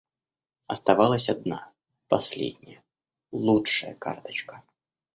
Оставалась 0.65 1.29
одна, 1.29 1.71
последняя, 2.07 2.83
лучшая 3.31 3.93
карточка. 3.93 4.63